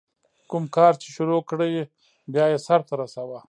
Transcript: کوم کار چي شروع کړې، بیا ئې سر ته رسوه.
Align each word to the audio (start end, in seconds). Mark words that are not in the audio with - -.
کوم 0.49 0.63
کار 0.75 0.93
چي 1.01 1.07
شروع 1.15 1.41
کړې، 1.49 1.69
بیا 2.33 2.45
ئې 2.51 2.57
سر 2.65 2.79
ته 2.87 2.93
رسوه. 3.01 3.39